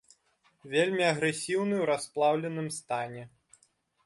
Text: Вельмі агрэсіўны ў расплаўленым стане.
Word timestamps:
Вельмі 0.73 1.03
агрэсіўны 1.11 1.75
ў 1.81 1.85
расплаўленым 1.91 2.67
стане. 2.79 3.23